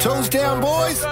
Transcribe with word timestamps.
Tools 0.00 0.28
down, 0.28 0.60
boys. 0.60 1.02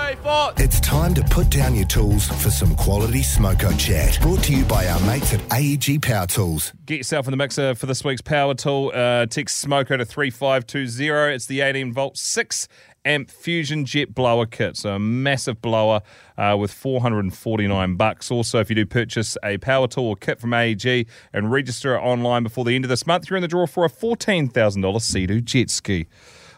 It's 0.59 0.81
time 0.81 1.15
to 1.15 1.23
put 1.23 1.49
down 1.49 1.75
your 1.75 1.87
tools 1.87 2.27
for 2.27 2.51
some 2.51 2.75
quality 2.75 3.21
smoko 3.21 3.79
chat. 3.79 4.19
Brought 4.21 4.43
to 4.45 4.55
you 4.55 4.65
by 4.65 4.87
our 4.89 5.01
mates 5.01 5.33
at 5.33 5.41
AEG 5.51 6.03
Power 6.03 6.27
Tools. 6.27 6.73
Get 6.85 6.99
yourself 6.99 7.27
in 7.27 7.31
the 7.31 7.37
mixer 7.37 7.75
for 7.75 7.87
this 7.87 8.05
week's 8.05 8.21
power 8.21 8.55
tool. 8.55 8.91
Uh, 8.95 9.27
text 9.27 9.65
Smoko 9.65 9.97
to 9.97 10.05
3520. 10.05 11.35
It's 11.35 11.47
the 11.47 11.61
18 11.61 11.93
volt 11.93 12.19
6 12.19 12.69
amp 13.05 13.31
fusion 13.31 13.85
jet 13.85 14.15
blower 14.15 14.47
kit. 14.47 14.77
So 14.77 14.97
a 14.97 14.99
massive 14.99 15.63
blower 15.63 16.03
uh, 16.37 16.57
with 16.59 16.73
449 16.73 17.97
bucks. 17.97 18.31
Also, 18.31 18.59
if 18.59 18.69
you 18.69 18.77
do 18.77 18.87
purchase 18.87 19.39
a 19.45 19.59
power 19.59 19.87
tool 19.87 20.09
or 20.09 20.17
kit 20.17 20.41
from 20.41 20.53
AEG 20.53 21.07
and 21.33 21.51
register 21.51 21.95
it 21.95 22.01
online 22.01 22.43
before 22.43 22.65
the 22.65 22.75
end 22.75 22.85
of 22.85 22.89
this 22.89 23.07
month, 23.07 23.31
you're 23.31 23.37
in 23.37 23.43
the 23.43 23.49
draw 23.49 23.67
for 23.67 23.85
a 23.85 23.89
$14,000 23.89 25.01
Sea-Doo 25.01 25.41
jet 25.41 25.71
ski. 25.71 26.07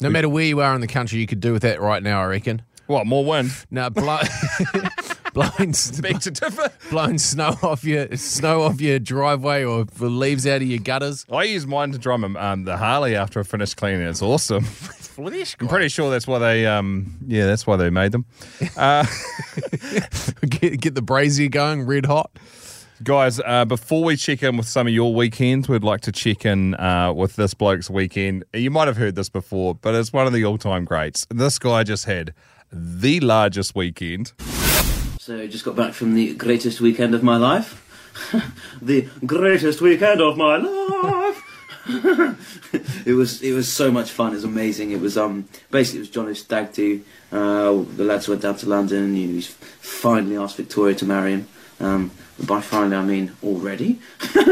No 0.00 0.10
matter 0.10 0.28
where 0.28 0.44
you 0.44 0.60
are 0.60 0.74
in 0.74 0.80
the 0.80 0.86
country, 0.86 1.18
you 1.18 1.26
could 1.26 1.40
do 1.40 1.52
with 1.52 1.62
that 1.62 1.80
right 1.80 2.02
now, 2.02 2.20
I 2.20 2.26
reckon. 2.26 2.62
What, 2.86 3.06
more 3.06 3.24
wind? 3.24 3.50
Now, 3.70 3.88
blow, 3.88 4.18
blowing, 5.32 5.74
Beg 6.00 6.20
to 6.22 6.30
differ. 6.30 6.70
blowing 6.90 7.16
snow 7.16 7.56
off 7.62 7.82
your 7.82 8.14
snow 8.16 8.62
off 8.62 8.80
your 8.80 8.98
driveway 8.98 9.64
or 9.64 9.86
the 9.86 10.10
leaves 10.10 10.46
out 10.46 10.60
of 10.60 10.68
your 10.68 10.80
gutters. 10.80 11.24
I 11.32 11.44
use 11.44 11.66
mine 11.66 11.92
to 11.92 11.98
drum 11.98 12.36
um, 12.36 12.64
the 12.64 12.76
Harley 12.76 13.16
after 13.16 13.40
I 13.40 13.42
finish 13.42 13.72
cleaning. 13.74 14.06
It's 14.06 14.20
awesome. 14.20 14.66
I'm 15.16 15.68
pretty 15.68 15.88
sure 15.88 16.10
that's 16.10 16.26
why 16.26 16.40
they, 16.40 16.66
um, 16.66 17.16
yeah, 17.26 17.46
that's 17.46 17.66
why 17.66 17.76
they 17.76 17.88
made 17.88 18.12
them. 18.12 18.26
Uh, 18.76 19.06
get, 20.48 20.80
get 20.80 20.94
the 20.94 21.02
brazier 21.02 21.48
going, 21.48 21.86
red 21.86 22.04
hot. 22.04 22.32
Guys, 23.04 23.38
uh, 23.44 23.66
before 23.66 24.02
we 24.02 24.16
check 24.16 24.42
in 24.42 24.56
with 24.56 24.66
some 24.66 24.86
of 24.86 24.92
your 24.94 25.14
weekends, 25.14 25.68
we'd 25.68 25.84
like 25.84 26.00
to 26.00 26.10
check 26.10 26.46
in 26.46 26.74
uh, 26.76 27.12
with 27.14 27.36
this 27.36 27.52
bloke's 27.52 27.90
weekend. 27.90 28.44
You 28.54 28.70
might 28.70 28.88
have 28.88 28.96
heard 28.96 29.14
this 29.14 29.28
before, 29.28 29.74
but 29.74 29.94
it's 29.94 30.10
one 30.10 30.26
of 30.26 30.32
the 30.32 30.42
all 30.46 30.56
time 30.56 30.86
greats. 30.86 31.26
This 31.28 31.58
guy 31.58 31.82
just 31.82 32.06
had 32.06 32.32
the 32.72 33.20
largest 33.20 33.74
weekend. 33.74 34.32
So 35.20 35.46
just 35.46 35.66
got 35.66 35.76
back 35.76 35.92
from 35.92 36.14
the 36.14 36.32
greatest 36.32 36.80
weekend 36.80 37.14
of 37.14 37.22
my 37.22 37.36
life. 37.36 37.82
the 38.80 39.06
greatest 39.26 39.82
weekend 39.82 40.22
of 40.22 40.38
my 40.38 40.56
life. 40.56 41.42
it 43.06 43.12
was 43.12 43.42
it 43.42 43.52
was 43.52 43.70
so 43.70 43.90
much 43.90 44.12
fun. 44.12 44.32
It 44.32 44.36
was 44.36 44.44
amazing. 44.44 44.92
It 44.92 45.00
was 45.02 45.18
um 45.18 45.46
basically 45.70 45.98
it 45.98 46.02
was 46.02 46.10
John's 46.10 46.38
stag 46.38 46.72
do. 46.72 47.02
Uh, 47.30 47.84
the 47.96 48.04
lads 48.04 48.28
went 48.28 48.40
down 48.40 48.56
to 48.56 48.66
London. 48.66 49.14
He's 49.14 49.48
finally 49.48 50.38
asked 50.38 50.56
Victoria 50.56 50.94
to 50.94 51.04
marry 51.04 51.32
him. 51.32 51.48
Um, 51.84 52.10
by 52.46 52.60
finally, 52.60 52.96
I 52.96 53.04
mean 53.04 53.32
already. 53.44 54.00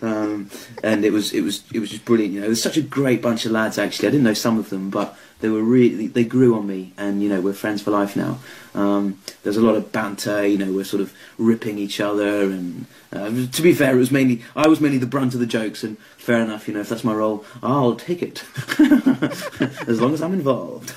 um, 0.00 0.48
and 0.82 1.04
it 1.04 1.12
was 1.12 1.32
it 1.32 1.42
was 1.42 1.64
it 1.74 1.80
was 1.80 1.90
just 1.90 2.04
brilliant. 2.04 2.34
You 2.34 2.40
know, 2.40 2.46
there's 2.46 2.62
such 2.62 2.76
a 2.76 2.82
great 2.82 3.20
bunch 3.20 3.44
of 3.44 3.52
lads. 3.52 3.78
Actually, 3.78 4.08
I 4.08 4.10
didn't 4.12 4.24
know 4.24 4.34
some 4.34 4.58
of 4.58 4.70
them, 4.70 4.88
but 4.88 5.16
they 5.42 5.48
were 5.48 5.62
really 5.62 6.06
they 6.06 6.24
grew 6.24 6.54
on 6.56 6.66
me, 6.66 6.94
and 6.96 7.22
you 7.22 7.28
know 7.28 7.40
we're 7.40 7.52
friends 7.52 7.82
for 7.82 7.90
life 7.90 8.16
now. 8.16 8.38
Um, 8.74 9.18
there's 9.42 9.56
a 9.56 9.60
lot 9.60 9.74
of 9.74 9.92
banter. 9.92 10.46
You 10.46 10.56
know, 10.56 10.72
we're 10.72 10.84
sort 10.84 11.02
of 11.02 11.12
ripping 11.36 11.78
each 11.78 12.00
other, 12.00 12.44
and 12.44 12.86
uh, 13.12 13.30
to 13.50 13.60
be 13.60 13.74
fair, 13.74 13.94
it 13.94 13.98
was 13.98 14.12
mainly 14.12 14.42
I 14.54 14.68
was 14.68 14.80
mainly 14.80 14.98
the 14.98 15.06
brunt 15.06 15.34
of 15.34 15.40
the 15.40 15.46
jokes, 15.46 15.82
and 15.82 15.98
fair 16.16 16.40
enough. 16.40 16.68
You 16.68 16.74
know, 16.74 16.80
if 16.80 16.88
that's 16.88 17.02
my 17.02 17.12
role, 17.12 17.44
I'll 17.60 17.96
take 17.96 18.22
it 18.22 18.44
as 19.88 20.00
long 20.00 20.14
as 20.14 20.22
I'm 20.22 20.32
involved. 20.32 20.94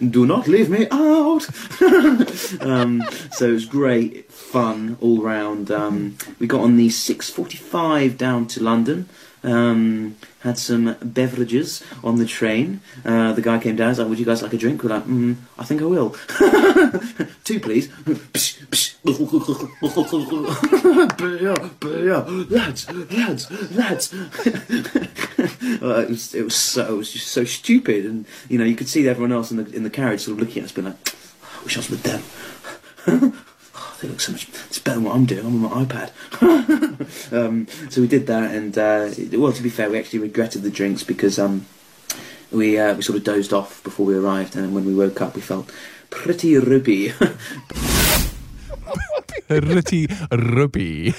Do 0.10 0.26
not 0.26 0.46
leave 0.46 0.68
me 0.68 0.86
out. 0.90 1.48
um, 2.60 3.02
so 3.32 3.48
it 3.48 3.52
was 3.52 3.64
great 3.64 4.30
fun 4.30 4.98
all 5.00 5.22
round. 5.22 5.70
Um, 5.70 6.18
we 6.38 6.46
got 6.46 6.60
on 6.60 6.76
the 6.76 6.88
6:45 6.88 8.18
down 8.18 8.46
to 8.48 8.62
London. 8.62 9.08
Um, 9.42 10.16
had 10.40 10.58
some 10.58 10.96
beverages 11.02 11.82
on 12.04 12.18
the 12.18 12.26
train. 12.26 12.80
Uh, 13.04 13.32
the 13.32 13.42
guy 13.42 13.58
came 13.58 13.76
down. 13.76 13.90
He's 13.90 13.98
like, 13.98 14.08
"Would 14.08 14.18
you 14.18 14.24
guys 14.24 14.42
like 14.42 14.52
a 14.52 14.56
drink?" 14.56 14.82
We're 14.82 14.90
like, 14.90 15.04
mm, 15.04 15.36
"I 15.58 15.64
think 15.64 15.82
I 15.82 15.84
will." 15.84 16.10
Two, 17.44 17.60
please. 17.60 17.88
beer, 21.18 21.54
beer, 21.80 22.20
lads, 22.50 22.90
lads, 22.90 23.50
lads. 23.72 24.14
Uh, 25.80 26.00
it 26.00 26.08
was, 26.08 26.34
it 26.34 26.42
was 26.42 26.54
so, 26.54 26.94
it 26.94 26.96
was 26.96 27.12
just 27.12 27.28
so 27.28 27.44
stupid, 27.44 28.04
and 28.04 28.26
you 28.48 28.58
know, 28.58 28.64
you 28.64 28.76
could 28.76 28.88
see 28.88 29.08
everyone 29.08 29.32
else 29.32 29.50
in 29.50 29.56
the 29.56 29.74
in 29.74 29.82
the 29.82 29.90
carriage 29.90 30.20
sort 30.20 30.36
of 30.36 30.40
looking 30.40 30.62
at 30.62 30.66
us, 30.66 30.72
being 30.72 30.88
like, 30.88 30.96
"I 31.60 31.64
wish 31.64 31.76
I 31.76 31.80
was 31.80 31.90
with 31.90 32.02
them." 32.02 32.22
oh, 33.74 33.96
they 34.00 34.08
look 34.08 34.20
so 34.20 34.32
much. 34.32 34.48
It's 34.98 35.06
what 35.06 35.14
I'm 35.14 35.24
doing. 35.26 35.46
I'm 35.46 35.64
on 35.64 35.70
my 35.70 35.84
iPad. 35.84 37.32
um, 37.32 37.66
so 37.90 38.00
we 38.00 38.06
did 38.08 38.26
that, 38.26 38.50
and 38.54 38.76
uh, 38.76 39.10
well, 39.38 39.52
to 39.52 39.62
be 39.62 39.68
fair, 39.70 39.88
we 39.90 39.98
actually 39.98 40.18
regretted 40.20 40.62
the 40.62 40.70
drinks 40.70 41.02
because 41.02 41.38
um, 41.38 41.66
we 42.50 42.78
uh, 42.78 42.94
we 42.94 43.02
sort 43.02 43.16
of 43.18 43.24
dozed 43.24 43.52
off 43.52 43.82
before 43.84 44.06
we 44.06 44.14
arrived, 44.16 44.56
and 44.56 44.74
when 44.74 44.84
we 44.84 44.94
woke 44.94 45.20
up, 45.20 45.34
we 45.34 45.40
felt 45.40 45.70
pretty 46.10 46.54
rupy. 46.54 47.12
Ritty 49.50 50.08
ruby. 50.30 51.14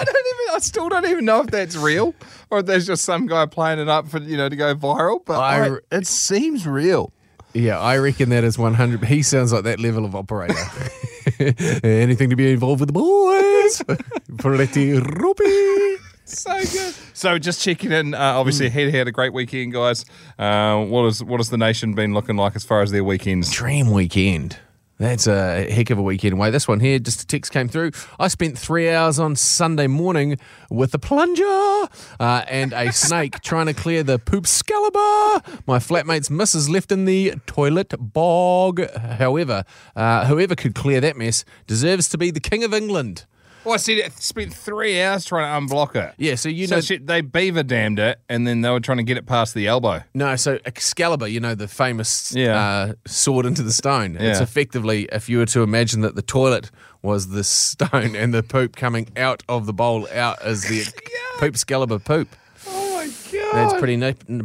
I 0.00 0.04
don't 0.04 0.16
even, 0.16 0.54
I 0.54 0.58
still 0.60 0.88
don't 0.88 1.04
even 1.06 1.24
know 1.24 1.40
if 1.42 1.48
that's 1.48 1.76
real 1.76 2.14
or 2.50 2.60
if 2.60 2.66
there's 2.66 2.86
just 2.86 3.04
some 3.04 3.26
guy 3.26 3.44
playing 3.46 3.78
it 3.78 3.88
up 3.88 4.08
for, 4.08 4.18
you 4.18 4.36
know, 4.36 4.48
to 4.48 4.56
go 4.56 4.74
viral, 4.74 5.20
but 5.26 5.38
I- 5.40 5.66
I- 5.74 5.78
it 5.90 6.06
seems 6.06 6.66
real. 6.66 7.12
Yeah, 7.52 7.78
I 7.80 7.98
reckon 7.98 8.28
that 8.30 8.44
is 8.44 8.56
100. 8.58 9.04
He 9.06 9.22
sounds 9.22 9.52
like 9.52 9.64
that 9.64 9.80
level 9.80 10.04
of 10.04 10.14
operator. 10.14 10.54
Anything 11.84 12.30
to 12.30 12.36
be 12.36 12.52
involved 12.52 12.80
with 12.80 12.88
the 12.88 12.92
boys. 12.92 13.98
Pretty 14.38 14.92
ruby. 14.92 15.96
So 16.24 16.58
good. 16.58 16.94
So 17.14 17.38
just 17.38 17.62
checking 17.62 17.92
in. 17.92 18.14
Uh, 18.14 18.18
obviously, 18.18 18.68
Head 18.68 18.92
had 18.92 19.08
a 19.08 19.12
great 19.12 19.32
weekend, 19.32 19.72
guys. 19.72 20.04
Uh, 20.38 20.84
what 20.84 21.06
is 21.06 21.24
what 21.24 21.38
has 21.38 21.50
the 21.50 21.56
nation 21.56 21.94
been 21.94 22.12
looking 22.12 22.36
like 22.36 22.54
as 22.54 22.64
far 22.64 22.82
as 22.82 22.90
their 22.90 23.04
weekends? 23.04 23.50
Dream 23.50 23.90
weekend. 23.90 24.58
That's 24.98 25.28
a 25.28 25.70
heck 25.70 25.90
of 25.90 25.98
a 25.98 26.02
weekend 26.02 26.32
away. 26.32 26.50
This 26.50 26.66
one 26.66 26.80
here, 26.80 26.98
just 26.98 27.22
a 27.22 27.26
text 27.26 27.52
came 27.52 27.68
through. 27.68 27.92
I 28.18 28.26
spent 28.26 28.58
three 28.58 28.90
hours 28.90 29.20
on 29.20 29.36
Sunday 29.36 29.86
morning 29.86 30.38
with 30.70 30.92
a 30.92 30.98
plunger 30.98 31.44
uh, 31.44 32.44
and 32.48 32.72
a 32.72 32.92
snake 32.92 33.40
trying 33.40 33.66
to 33.66 33.74
clear 33.74 34.02
the 34.02 34.18
poop 34.18 34.44
Excalibur. 34.44 35.60
My 35.66 35.78
flatmate's 35.78 36.30
missus 36.30 36.68
left 36.68 36.90
in 36.90 37.04
the 37.04 37.34
toilet 37.46 37.94
bog. 37.96 38.90
However, 38.96 39.64
uh, 39.94 40.26
whoever 40.26 40.56
could 40.56 40.74
clear 40.74 41.00
that 41.00 41.16
mess 41.16 41.44
deserves 41.68 42.08
to 42.08 42.18
be 42.18 42.32
the 42.32 42.40
King 42.40 42.64
of 42.64 42.74
England. 42.74 43.24
Well, 43.64 43.74
I 43.74 43.76
said 43.78 43.98
it 43.98 44.12
spent 44.14 44.54
three 44.54 45.00
hours 45.02 45.24
trying 45.24 45.68
to 45.68 45.74
unblock 45.74 45.94
it. 45.96 46.14
Yeah, 46.16 46.36
so 46.36 46.48
you 46.48 46.66
so 46.66 46.76
know. 46.76 46.80
shit, 46.80 47.06
they 47.06 47.20
beaver 47.20 47.62
dammed 47.62 47.98
it, 47.98 48.20
and 48.28 48.46
then 48.46 48.60
they 48.62 48.70
were 48.70 48.80
trying 48.80 48.98
to 48.98 49.04
get 49.04 49.16
it 49.16 49.26
past 49.26 49.54
the 49.54 49.66
elbow. 49.66 50.02
No, 50.14 50.36
so 50.36 50.58
Excalibur, 50.64 51.26
you 51.26 51.40
know, 51.40 51.54
the 51.54 51.68
famous 51.68 52.32
Yeah. 52.34 52.58
uh, 52.58 52.92
sword 53.06 53.46
into 53.46 53.62
the 53.62 53.72
stone. 53.72 54.16
It's 54.18 54.40
effectively, 54.40 55.08
if 55.12 55.28
you 55.28 55.38
were 55.38 55.46
to 55.46 55.62
imagine 55.62 56.00
that 56.02 56.14
the 56.14 56.22
toilet 56.22 56.70
was 57.02 57.28
the 57.28 57.44
stone 57.44 58.16
and 58.16 58.32
the 58.32 58.42
poop 58.42 58.74
coming 58.76 59.08
out 59.16 59.42
of 59.48 59.66
the 59.66 59.72
bowl 59.72 60.08
out 60.14 60.40
as 60.42 60.62
the 60.64 60.84
poop 61.38 61.54
Excalibur 61.54 61.98
poop. 61.98 62.28
Oh 62.66 62.96
my 62.96 63.06
god! 63.32 63.54
That's 63.54 63.74
pretty 63.80 63.96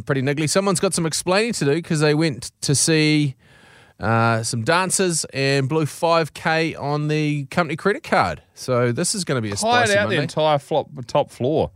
pretty 0.02 0.22
niggly. 0.22 0.48
Someone's 0.50 0.80
got 0.80 0.92
some 0.94 1.06
explaining 1.06 1.52
to 1.54 1.64
do 1.64 1.74
because 1.74 2.00
they 2.00 2.14
went 2.14 2.50
to 2.62 2.74
see 2.74 3.34
uh, 4.00 4.42
some 4.42 4.62
dancers 4.64 5.24
and 5.32 5.68
blew 5.68 5.84
5k 5.84 6.78
on 6.80 7.08
the 7.08 7.44
company 7.46 7.76
credit 7.76 8.02
card. 8.02 8.42
So 8.54 8.92
this 8.92 9.14
is 9.14 9.24
going 9.24 9.36
to 9.36 9.42
be 9.42 9.48
a 9.50 9.56
Hide 9.56 9.58
spicy 9.86 9.92
out 9.98 10.08
the 10.08 10.16
Monday. 10.16 10.22
entire 10.22 10.58
flop, 10.58 10.88
top 11.06 11.30
floor. 11.30 11.70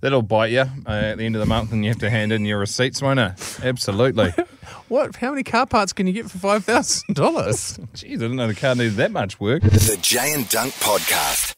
That'll 0.00 0.22
bite 0.22 0.50
you 0.50 0.60
uh, 0.60 0.90
at 0.90 1.18
the 1.18 1.24
end 1.24 1.34
of 1.34 1.40
the 1.40 1.46
month, 1.46 1.72
and 1.72 1.82
you 1.82 1.90
have 1.90 2.00
to 2.00 2.10
hand 2.10 2.30
in 2.32 2.44
your 2.44 2.58
receipts, 2.58 3.00
won't 3.00 3.20
it? 3.20 3.60
Absolutely. 3.62 4.30
what? 4.88 5.16
How 5.16 5.30
many 5.30 5.42
car 5.42 5.66
parts 5.66 5.94
can 5.94 6.06
you 6.06 6.12
get 6.12 6.30
for 6.30 6.36
five 6.38 6.64
thousand 6.64 7.14
dollars? 7.14 7.78
Jeez, 7.94 8.04
I 8.04 8.08
didn't 8.16 8.36
know 8.36 8.46
the 8.46 8.54
car 8.54 8.74
needed 8.74 8.94
that 8.94 9.12
much 9.12 9.40
work. 9.40 9.62
The 9.62 9.98
Jay 10.02 10.32
and 10.34 10.46
Dunk 10.50 10.74
Podcast. 10.74 11.54